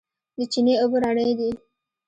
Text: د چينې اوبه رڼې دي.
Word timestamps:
د 0.37 0.39
چينې 0.51 0.73
اوبه 0.81 0.97
رڼې 1.03 1.33
دي. 1.39 1.49